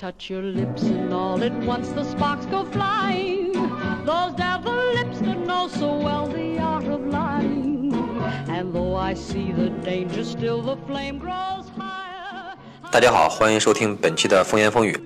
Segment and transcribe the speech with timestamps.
[0.00, 3.52] touch your lips and all at once the sparks go flying.
[4.06, 7.92] Those devil lips that know so well the art of lying.
[8.48, 12.56] And though I see the danger, still the flame grows higher.
[12.90, 14.98] 大家好，欢迎收听本期的风言风语。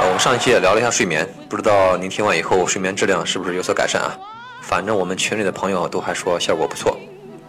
[0.00, 4.18] 我们上一期也聊了一下睡眠，不知道您听完以后睡眠质量是不是有所改善啊？
[4.60, 6.98] 反正我们群里的朋友都还说效果不错。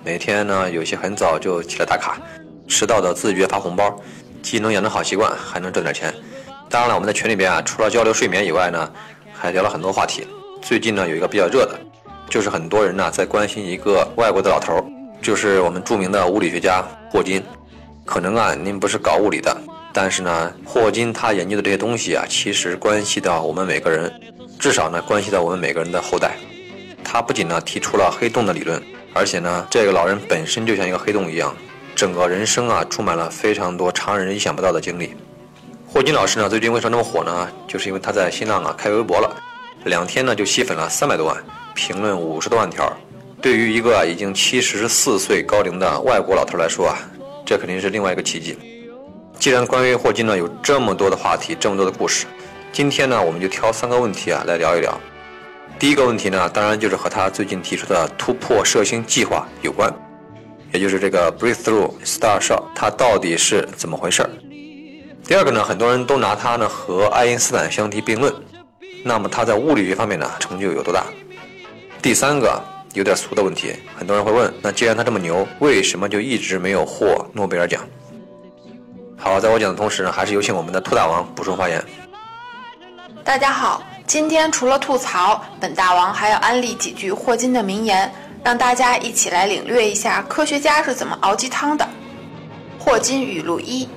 [0.04, 2.18] 每天呢，有些很早就起来打卡，
[2.68, 4.00] 迟到的自觉发红包，
[4.46, 6.14] 既能养成好习惯，还能挣点钱。
[6.70, 8.92] 当然了，我们在群里边啊，除了交流睡眠以外呢，
[9.34, 10.28] 还聊了很多话题。
[10.62, 11.80] 最近呢，有一个比较热的，
[12.30, 14.86] 就是很多人呢在关心一个外国的老头，
[15.20, 17.44] 就是我们著名的物理学家霍金。
[18.06, 19.58] 可能啊，您不是搞物理的，
[19.92, 24.14] 但是呢，霍金他研究的这些东西啊，其实关系到我们每个人，
[24.60, 26.38] 至少呢，关系到我们每个人的后代。
[27.04, 28.80] 他不仅呢提出了黑洞的理论。
[29.12, 31.56] 而且呢，这个老人本身就像一个黑洞一样，
[31.96, 35.14] 整个人生啊充满了非常多常人意想不到的经历。
[35.88, 37.50] 霍金老师呢，最近为什么那么火呢？
[37.68, 39.34] 就是因为他在新浪啊开微博了，
[39.86, 41.38] 两天呢就吸粉了三百多万，
[41.74, 42.92] 评论五十多万条。
[43.42, 46.98] 对于一个已经七十四岁高龄的外国老头来说啊，
[47.46, 48.58] 这肯定是另外一个奇迹。
[49.40, 52.26] 既然关于霍金呢有这么多的话题，这么多的故事，
[52.74, 55.00] 今天呢我们就挑三个问题啊来聊一聊。
[55.80, 59.94] 第一个问题呢，当然就是和他最近提出的突破射星计划有关，
[60.76, 64.30] 也就是这个 Breakthrough Starshot，它到底是怎么回事儿？
[65.26, 68.34] 第二个呢，很多人都拿它呢和爱因斯坦相提并论，
[69.02, 71.06] 那么他在物理学方面呢成就有多大？
[72.02, 72.62] 第三个
[72.94, 77.82] 有点俗的问题，很多人会问，那既然他这么牛，为什么就一直没有获诺贝尔奖？
[79.18, 81.82] 好，在我讲的同时呢，还是有请我们的兔大王补充发言。
[83.24, 83.82] 大家好。
[84.08, 88.14] 今天除了吐槽，本大王还要安利几句霍金的名言，
[88.46, 91.90] 让大家一起来领略一下科学家是怎么熬鸡汤的。
[92.78, 93.90] 霍金语录一：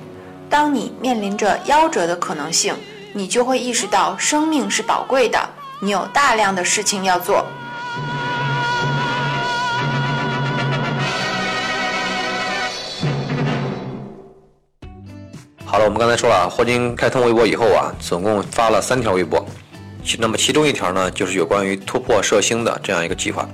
[0.49, 2.73] 当你面临着夭折的可能性，
[3.13, 5.39] 你就会意识到生命是宝贵的，
[5.79, 7.45] 你有大量的事情要做。
[15.63, 19.45] 好了，我们刚才说了，霍金开通微博以后啊，总共发了三条微博。
[20.03, 23.47] 其那么其中一条呢，就是有关于突破射星的这样一个计划。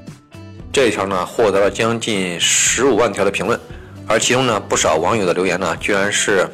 [0.76, 3.58] 这一条呢，获得了将近十五万条的评论，
[4.06, 6.46] 而其中呢，不少网友的留言呢，居然是：“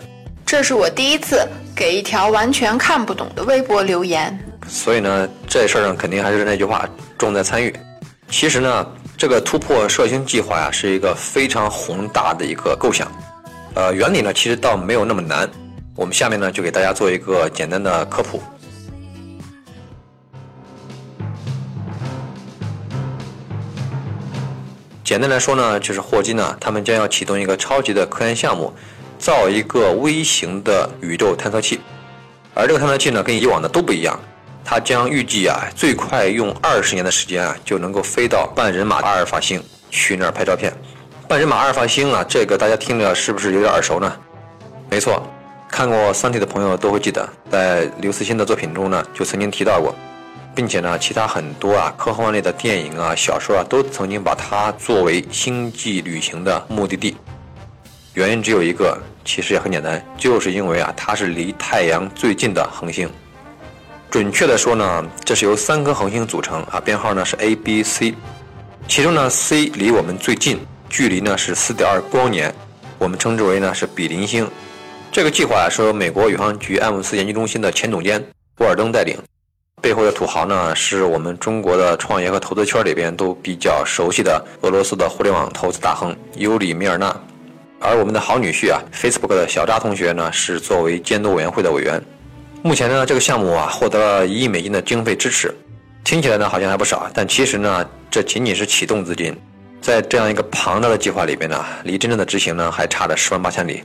[0.46, 1.44] 这是我第一次
[1.76, 4.40] 给一条完全看不懂的微博留言。”
[4.70, 6.88] 所以呢，这事儿上肯定还是那句话，
[7.18, 7.76] 重在参与。
[8.30, 8.86] 其实呢，
[9.18, 13.12] 这个突破射星计划呀，是一个非常宏大的一个构想。
[13.74, 15.50] 呃，原理呢，其实倒没有那么难。
[15.96, 18.40] 我们下面呢，就给大家做一个简单的科普。
[25.04, 28.72] 简单来说呢，就是霍金呢，他们将要启动一个超级的科研项目，
[29.18, 31.80] 造一个微型的宇宙探测器。
[32.54, 34.18] 而这个探测器呢，跟以往的都不一样，
[34.64, 40.72] 它将预计啊，最快用二十年的时间啊，就能够飞到半人马阿尔法星去那儿拍照片。
[41.28, 44.16] 半人马阿尔法星啊，这个大家听着是不是有点耳熟呢？
[44.90, 45.22] 没错，
[45.70, 49.96] 看过《三体》的朋友都会记得，在刘慈欣的作品中呢，就曾经提到过。
[50.54, 57.16] 并且呢，其他很多啊科幻类的电影啊、小说啊，都曾经把它作为星际旅行的目的地。
[58.14, 63.10] 原因只有一个，其实也很简单，就是因为啊，它是离太阳最近的恒星。
[64.10, 68.14] 准确的说呢，这是由三颗恒星组成啊，编号呢是 A、B、C。
[68.88, 72.54] 其中呢，C 离我们最近，距离呢是四点二光年，
[72.98, 74.46] 我们称之为呢是比邻星。
[75.14, 78.22] 这个计划啊，是由美国宇航局艾姆斯研究中心的前总监
[78.56, 79.18] 波尔登带领。
[79.82, 87.20] 背后的土豪呢，是我们中国的创业和投资圈里边都比较熟悉的俄罗斯的互联网投资大亨尤里米尔纳，
[87.80, 92.00] 而我们的好女婿啊，Facebook 的小扎同学呢，是作为监督委员会的委员。
[92.62, 95.52] 目前呢，这个项目啊，获得了一亿美金的经费支持，
[96.04, 99.36] 听起来呢好像还不少，但其实呢，这仅仅是启动资金，
[99.82, 103.84] 在这样一个庞大的计划里边呢，离真正的执行呢，还差着十万八千里。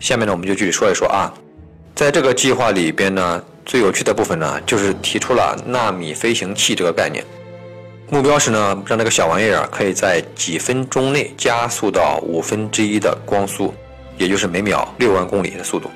[0.00, 1.30] 下面呢，我们就具体说一说啊，
[1.94, 3.44] 在这个计划里边呢。
[3.64, 7.24] 最有趣的部分呢，就是提出了纳米飞行器这个概念，
[8.10, 13.74] 目标是呢，让这个小玩意儿可以在几分钟内加速到五分之一的光速，
[14.18, 15.90] 也就是每秒六万公里的速度。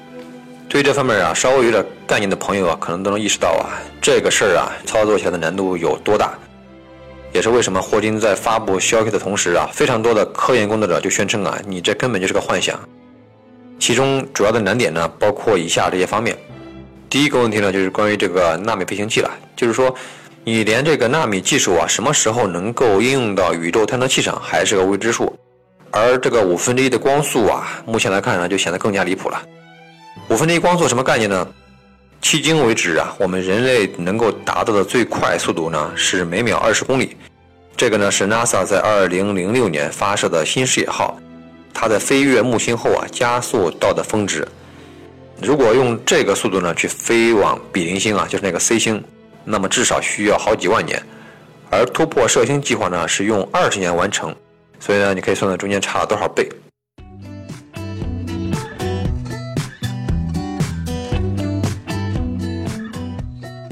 [0.69, 6.33] 对于这方面啊，稍微有点概念的朋友啊，可能都能意识到啊，这个事儿啊，操作起来的难度有多大。
[7.33, 12.81] 也是为什么霍金在发布消息的同时啊，非常多的科研工作者就宣称啊，你这根本就是个幻想。
[13.79, 16.37] 其中主要的难点呢，包括以下这些方面。
[17.11, 19.95] 第一个问题呢，就是关于这个纳米飞行器了，就是说，
[20.45, 25.35] 你连这个纳米技术啊，什么时候能够应用到宇宙探测器上，还是个未知数。
[25.91, 29.43] 而这个五分之一的光速啊，目前来看呢，就显得更加离谱了。
[30.29, 31.49] 五分之一光速什么概念呢？
[32.21, 37.17] 迄今为止啊，我们人类能够达到的最快速度呢是每秒二十公里。
[37.75, 41.19] 这个呢是 NASA 在二零零六年发射的新视野号，
[41.73, 44.47] 它在飞越木星后啊加速到的峰值。
[45.41, 49.03] 如果用这个速度呢去飞往比邻星啊，就是那个 C 星，
[49.45, 51.01] 那么至少需要好几万年。
[51.71, 54.35] 而突破射星计划呢是用二十年完成，
[54.81, 56.49] 所以呢你可以算算中间差了多少倍。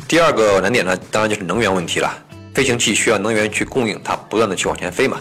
[0.07, 2.17] 第二个难点呢，当然就是能源问题了。
[2.55, 5.19] 飞行器需要能源去供应它，不断的去往前飞嘛。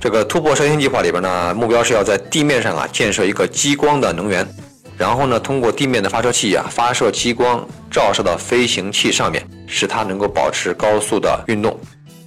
[0.00, 4.44] 这个突破射星计划里边呢，目标是要在地面上啊建设一个激光的能源，
[4.98, 11.78] 然后呢通过地面的发射器啊发射激光照射到飞行器上面，使它能够保持高速的运动。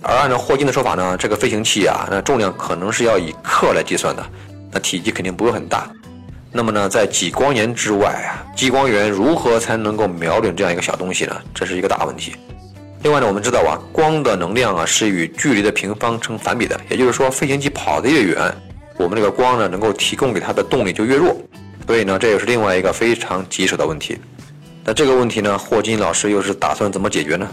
[0.01, 4.23] 而按照霍金的说法呢，这个飞行器啊，那重量可能是要以克来计算的，
[4.71, 5.89] 那体积肯定不会很大。
[6.51, 11.35] 那么呢，在几光年之外啊，激光源如何才能够瞄准这样一个小东西呢？
[11.53, 12.35] 这是一个大问题。
[13.03, 18.55] 另外呢，我们知道啊，光的能量啊是与距离的平方成反比的，也就是说，飞行器跑得越远，
[18.97, 21.35] 我们这个光呢能够提供给它的动力就越弱。
[21.85, 24.17] 所以呢，这也是另外一个非常棘手的问题。
[24.83, 27.47] 那这个问题呢，霍金老师又是打算怎么解决呢？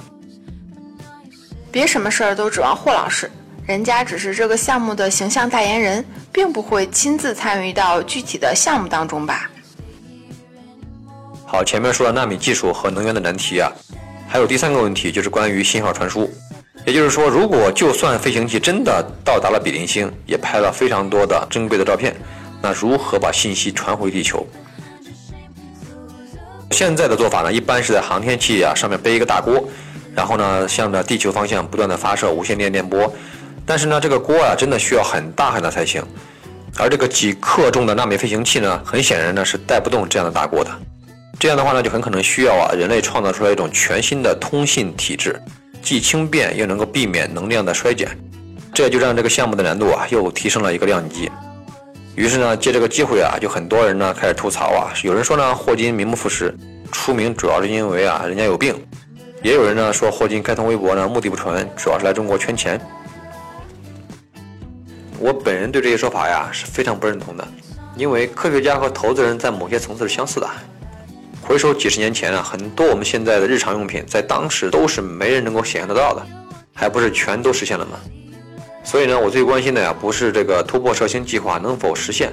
[1.71, 3.31] 别什么事儿都指望霍老师。
[3.67, 9.49] 人家只是这个项目的形象代言人，并不会亲自参与到具体的项目当中吧？
[11.47, 13.71] 好，前面说了纳米技术和能源的难题啊，
[14.27, 16.29] 还有第三个问题就是关于信号传输。
[16.85, 22.17] 也就是说，如果就算飞行器真的到达了比邻星，也拍了非常多的珍贵的照片，
[22.63, 24.47] 那如何把信息传回地球？
[26.71, 29.63] 现在的做法呢，一般是在航天器啊上面背一个大锅，
[30.15, 33.13] 然后呢向着地球方向不断的发射无线电电波。
[33.67, 36.03] 但是呢，这个锅啊，真的需要很大很大才行。
[36.79, 40.71] 而这个几克重的纳米飞行器呢，很显然呢是带不动这样的大锅的。
[41.39, 45.39] 这样的话呢，就很可能需要啊人类创造出来一种全新的通信体制，
[45.83, 48.09] 既轻便又能够避免能量的衰减。
[48.73, 51.31] 这就让这个项目的难度啊又提升了一个量级。
[52.15, 54.93] 于是呢，借这个机会啊，就很多人呢开始吐槽啊。
[55.03, 56.55] 有人说呢，霍金名不副实，
[56.91, 58.75] 出名主要是因为啊人家有病；
[59.43, 62.79] 也有人呢说霍金开通微博呢目的不纯，主要是来中国圈钱。
[65.19, 67.49] 我本人对这些说法呀是非常不认同的，
[67.97, 70.47] 因为科学家和投资人在某些层次是相似的。
[71.41, 76.27] 回首几十年前啊，很多我们现在的日常用品在当时都是没人能够想象得到的，
[76.75, 77.99] 还不是全都实现了吗？
[78.85, 82.33] 所以呢，我最关心的呀不是这个突破射星计划能否实现，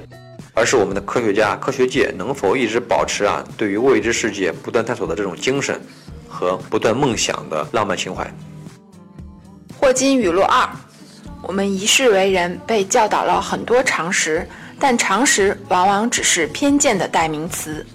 [0.54, 5.80] 而是我们的科学家、科学界能否一直保持啊对于未知世界不断探索的这种精神
[6.28, 8.30] 和不断梦想的浪漫情怀。
[9.78, 10.68] 霍金语录二。
[11.42, 14.46] 我们一世为人，被教导了很多常识，
[14.78, 17.86] 但常识往往只是偏见的代名词。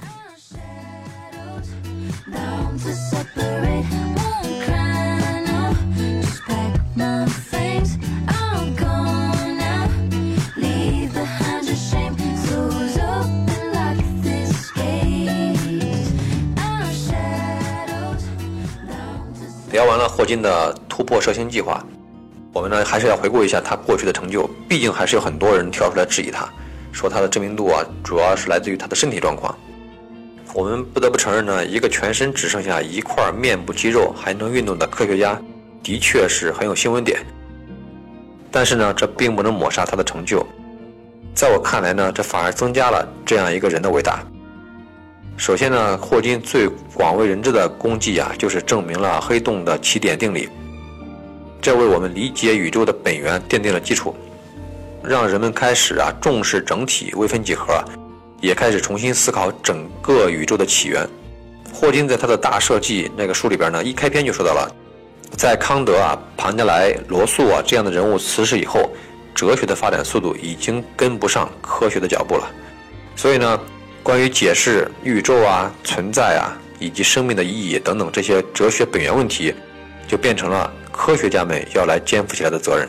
[19.75, 21.85] 聊完了霍金的突破射星计划。
[22.53, 26.49] 我们呢还是要回顾一下他过去的成就，毕竟还是有很多人跳出来质疑他，
[26.93, 29.53] 说他的知名度啊主要是来自于他的身体状况。
[30.53, 35.37] 我们不得不承认呢，一个全身只剩下一块面部肌肉还能运动的科学家，
[35.83, 37.19] 的确是很有新闻点。
[38.53, 40.47] 但是呢，这并不能抹杀他的成就。
[41.35, 44.25] 在我看来呢，这反而增加了这样一个人的伟大。
[45.37, 50.49] 首先呢，霍金最广为人知的功绩啊，就是证明了黑洞的起点定理。
[51.61, 54.15] 这为我们理解宇宙的本源奠定了基础，
[55.03, 57.83] 让人们开始啊重视整体微分几何，
[58.41, 61.07] 也开始重新思考整个宇宙的起源。
[61.73, 64.71] 霍金在他的大设计那个书里边呢，一开篇就说到了，
[65.37, 68.89] 在康德啊、庞加莱、罗素啊这样的人物辞世以后，
[69.35, 72.49] 哲学的发展速度已经跟不上科学的脚步了。
[73.17, 73.61] 所以呢，
[74.05, 79.55] 关于解释宇宙啊、存在啊以及生命的意义等等这些哲学本源问题，
[80.07, 80.71] 就变成了。
[80.93, 82.89] 科学家们要来肩负起来的责任。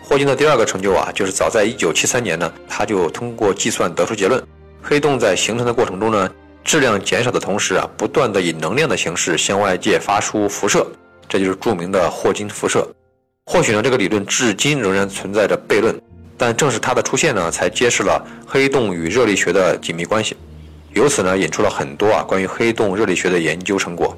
[0.00, 4.42] 霍金的第二个成就啊，就是早在1973年呢，他就通过计算得出结论：
[4.80, 6.30] 黑洞在形成的过程中呢，
[6.64, 10.86] 质量减少的同时啊，不断的以能量的形式向外界发出辐射，
[11.28, 12.88] 这就是著名的霍金辐射。
[13.44, 16.00] 或许呢，这个理论至今仍然存在着悖论，
[16.44, 20.36] 但正是它的出现呢，才揭示了黑洞与热力学的紧密关系，
[20.92, 24.12] 由此呢，引出了很多啊关于黑洞热力学的研究成果。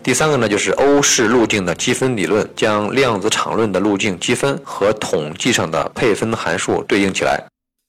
[0.00, 7.42] 第三个呢，就是欧式路径的积分理论，将量子场论的路径积分和统计上的配分函数对应起来，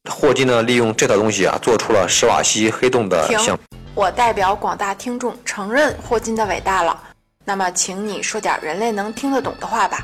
[0.09, 3.55] 霍金呢，利用这套东西啊，做出了史瓦西黑洞的像。
[3.93, 6.99] 我代表广大听众承认霍金的伟大了。
[7.45, 10.03] 那么，请你说点人类能听得懂的话吧。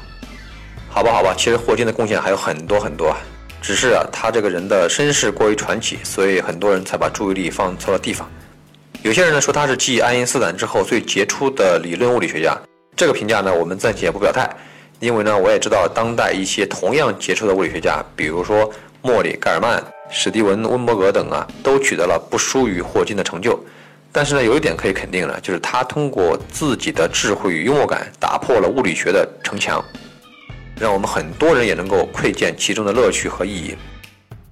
[0.92, 3.16] 好吧，好吧，其实霍金的贡献还有很多很多，
[3.62, 8.30] 只是啊，他这个人的身世过于传奇，所以很多人才把注意力放错了地方。
[9.04, 12.58] 有些人呢说他是继爱因斯坦之后最杰出的理论物理学家，
[12.96, 14.50] 这个评价呢，我们暂且不表态，
[15.00, 18.72] 因为呢，我也知道当代一些同样杰出的物理学家，比如说
[19.02, 23.60] 莫里·盖尔曼、史蒂文·温伯格等啊，都取得了不输于霍金的成就。
[24.12, 29.84] 但是呢，有一点可以肯定的，就是他通过自己的智慧与幽默感，打破了物理学的城墙，
[30.80, 33.76] 让我们很多人也能够窥见其中的乐趣和意义。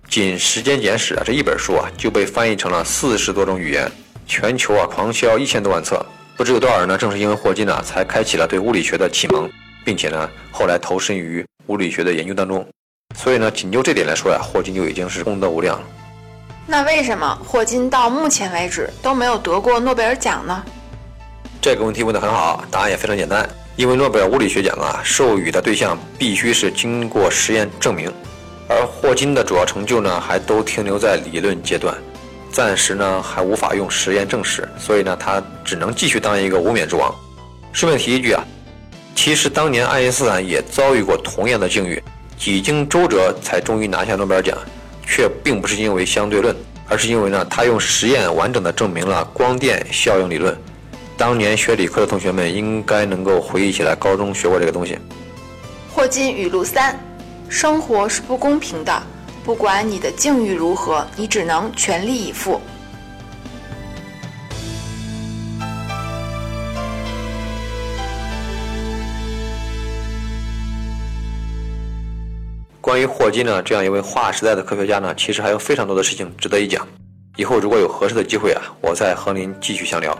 [0.07, 3.91] 仅《时间简史》啊这一本书啊，就被翻译成了四十多种语言，
[4.27, 6.03] 全球啊狂销一千多万册。
[6.37, 6.97] 不知有多少人呢？
[6.97, 9.49] 正是因为霍金呢，才开启了对物理学的启蒙，
[9.83, 12.65] 并且呢，后来投身于物理学的研究当中。
[13.15, 15.87] 所以呢，仅就这点来说呀，霍金就已经是功德无量了。
[16.67, 20.63] 那为什么霍金到目前为止都没有得过诺贝尔奖呢？
[21.61, 23.47] 这个问题问得很好，答案也非常简单。
[23.75, 28.11] 因为诺贝尔物理学奖啊，授予的对象必须是经过实验证明，
[28.69, 31.95] 而霍金的主要成就呢，还都停留在理论阶段，
[32.51, 37.13] 暂时呢还无法用实验证实，所以呢，他只能继续当一个无冕之王。
[37.73, 38.43] 顺便提一句啊，
[39.13, 42.01] 其实当年爱因斯坦也遭遇过同样的境遇，
[42.37, 44.57] 几经周折才终于拿下诺贝尔奖。
[45.07, 46.55] 却并不是因为相对论，
[46.89, 50.57] 而是因为呢，他用实验完整的证明了光电效应理论。
[51.17, 54.97] 当年学理科的同学们应该能够回忆起来，高中学过这个东西。
[55.89, 56.99] 霍金语录三：
[57.47, 59.01] 生活是不公平的，
[59.45, 62.59] 不管你的境遇如何，你只能全力以赴。
[72.81, 76.85] 关于霍金呢，这样一位划时代的科学家呢，其实还有非常多的事情值得一讲。
[77.37, 80.15] 以后如果有合适的机会啊，我再和您继续详聊。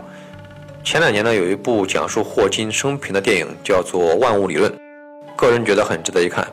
[0.86, 4.70] 前两年呢，有一部讲述霍金生平的电影，叫做《万物理论》，
[5.34, 6.46] 个人觉得很值得一看。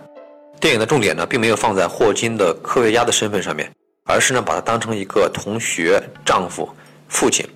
[0.59, 3.71] 电影的重点呢，并没有放在霍金的科学家的身份上面，
[4.05, 6.67] 而是呢，把他当成一个同学、丈夫、
[7.07, 7.47] 父亲，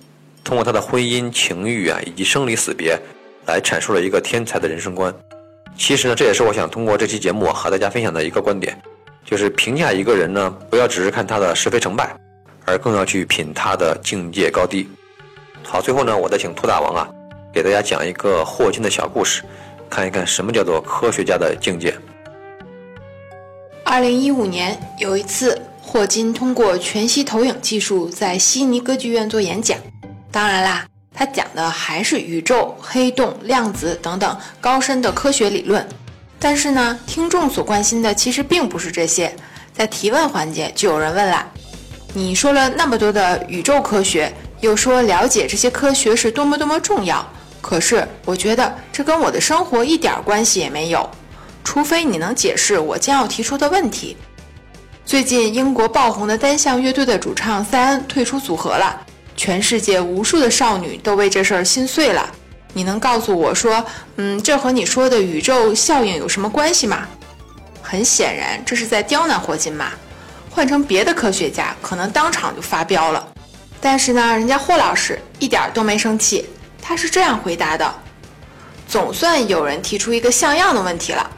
[0.44, 2.96] 通过他的婚姻、情欲啊，以及生离死别，
[3.44, 5.12] 来阐述了一个天才的人生观。
[5.76, 8.80] 其实呢，这也是我想通过这期节目和大家分享的一个观点，
[9.24, 12.16] 就是评价一个人呢，不要只是看他的是非成败，
[12.64, 14.88] 而更要去品他的境界高低。
[15.64, 17.08] 好，最后呢，我再请兔大王啊，
[17.52, 19.42] 给大家讲一个霍金的小故事，
[19.90, 21.94] 看一看什么叫做科学家的境界。
[23.84, 29.78] 二零一五年有一次，霍金通过全息投影技术在悉尼歌剧院做演讲，
[30.30, 30.86] 当然啦。
[31.14, 35.84] 他讲的还是宇宙、黑洞、量子等等高深的科学理论，
[36.38, 39.34] 但是呢，听众所关心的其实并不是这些。
[39.72, 41.44] 在提问环节，就有人问了
[42.14, 47.26] ：“你说了那么多的宇宙科学，又说了解这些科学是多么多么重要，
[47.60, 51.08] 可是我觉得这跟我的生活一点关系也没有，
[51.62, 54.16] 除非你能解释我将要提出的问题。”
[55.06, 59.00] 最近，英国爆红的单向乐队的主唱塞恩退出组合了。
[59.34, 62.28] 全世界无数的少女都为这事儿心碎了。
[62.74, 63.82] 你能告诉我说，
[64.16, 67.06] 嗯，这和你说的宇宙效应有什么关系吗？
[67.80, 69.92] 很显然，这是在刁难霍金嘛。
[70.50, 73.26] 换成别的科学家，可能当场就发飙了。
[73.80, 76.48] 但是呢，人家霍老师一点都没生气。
[76.80, 77.94] 他是这样回答的：
[78.88, 81.30] 总算有人提出一个像样的问题了。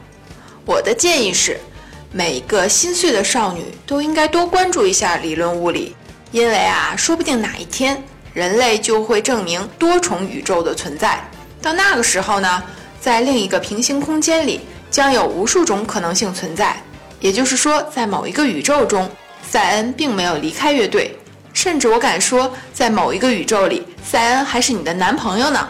[0.65, 1.59] 我的建议是，
[2.11, 5.95] 每个心碎的少女都应该多关注一下理论物理。
[6.31, 8.01] 因为啊，说不定哪一天
[8.33, 11.21] 人类就会证明多重宇宙的存在。
[11.61, 12.63] 到那个时候呢，
[13.01, 16.81] 在另一个平行空间里，将有无数种可能性存在。
[17.19, 19.09] 也就是说，在某一个宇宙中，
[19.47, 21.13] 塞恩并没有离开乐队，
[21.61, 25.69] 甚至我敢说，在某一个宇宙里，塞恩还是你的男朋友呢。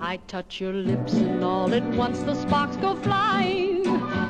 [0.00, 3.84] I touch your lips and all at once the sparks go flying.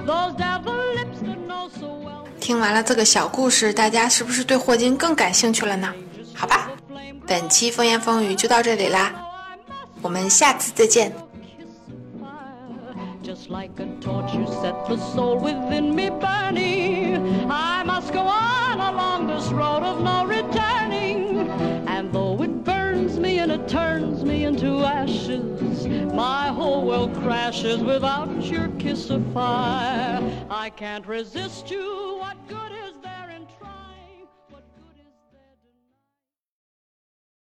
[0.05, 2.27] Those devil lips that know so well.
[2.39, 5.91] 听完了这个小故事，大家是不是对霍金更感兴趣了呢？
[6.35, 6.71] 好吧，
[7.27, 9.15] 本期风言风语就到这里啦，
[10.03, 11.11] 我们下次再见。
[13.33, 17.51] Just like a torch, you set the soul within me burning.
[17.51, 21.49] I must go on along this road of no returning.
[21.89, 27.79] And though it burns me and it turns me into ashes, my whole world crashes
[27.79, 30.21] without your kiss of fire.
[30.51, 32.19] I can't resist you.
[32.21, 32.82] What good